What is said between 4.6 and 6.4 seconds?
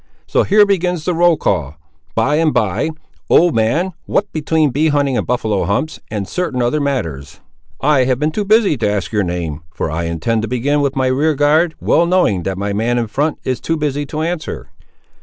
bee hunting and buffaloe humps, and